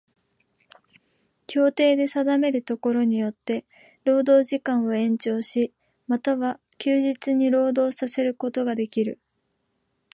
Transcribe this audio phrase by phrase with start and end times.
[1.45, 3.65] 協定で定めるところによつて
[4.03, 5.71] 労働時間を延長し、
[6.07, 9.19] 又は休日に労働させることができる。